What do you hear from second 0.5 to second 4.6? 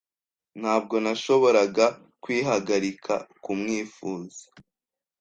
Ntabwo nashoboraga kwihagarika kumwifuza.